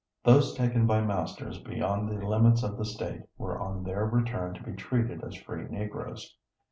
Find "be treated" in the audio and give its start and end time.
4.63-5.23